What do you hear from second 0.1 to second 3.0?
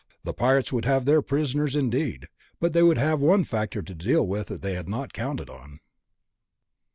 The pirates would have their prisoners, indeed... but they would